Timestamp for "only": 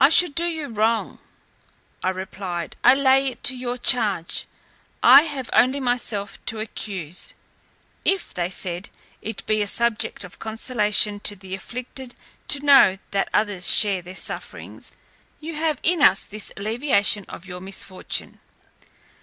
5.52-5.78